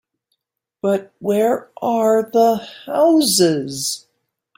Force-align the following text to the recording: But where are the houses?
But 0.81 1.13
where 1.19 1.69
are 1.79 2.23
the 2.23 2.55
houses? 2.87 4.07